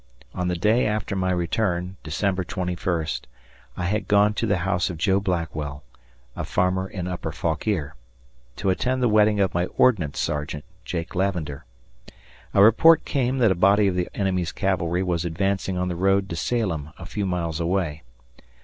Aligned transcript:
On 0.33 0.47
the 0.47 0.55
day 0.55 0.87
after 0.87 1.15
my 1.15 1.29
return, 1.29 1.95
December 2.01 2.43
21, 2.43 3.05
I 3.77 3.83
had 3.85 4.07
gone 4.07 4.33
to 4.33 4.47
the 4.47 4.57
house 4.65 4.89
of 4.89 4.97
Joe 4.97 5.19
Blackwell, 5.19 5.83
a 6.35 6.43
farmer 6.43 6.89
in 6.89 7.07
upper 7.07 7.31
Fauquier, 7.31 7.93
to 8.55 8.71
attend 8.71 9.03
the 9.03 9.07
wedding 9.07 9.39
of 9.39 9.53
my 9.53 9.67
ordnance 9.67 10.17
sergeant, 10.17 10.65
Jake 10.85 11.13
Lavender. 11.13 11.65
A 12.55 12.63
report 12.63 13.05
came 13.05 13.37
that 13.37 13.51
a 13.51 13.53
body 13.53 13.85
of 13.85 13.93
the 13.93 14.09
enemy's 14.15 14.51
cavalry 14.51 15.03
was 15.03 15.23
advancing 15.23 15.77
on 15.77 15.87
the 15.87 15.95
road 15.95 16.27
to 16.29 16.35
Salem, 16.35 16.89
a 16.97 17.05
few 17.05 17.27
miles 17.27 17.59
away. 17.59 18.01